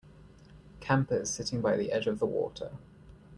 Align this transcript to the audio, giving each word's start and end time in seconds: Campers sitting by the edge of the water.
Campers 0.79 1.29
sitting 1.29 1.61
by 1.61 1.75
the 1.77 1.91
edge 1.91 2.07
of 2.07 2.17
the 2.17 2.25
water. 2.25 2.71